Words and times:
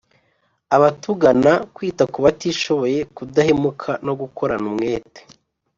abatugana, 0.75 1.51
kwita 1.75 2.03
ku 2.13 2.19
batishoboye, 2.25 2.99
kudahemuka 3.15 3.89
no 4.05 4.13
gukorana 4.21 4.65
umwete. 4.71 5.21